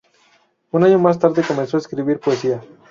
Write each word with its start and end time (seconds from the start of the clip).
Un 0.71 0.83
año 0.83 0.97
más 0.97 1.19
tarde 1.19 1.43
comenzó 1.47 1.77
a 1.77 1.79
escribir 1.79 2.19
poesía. 2.19 2.59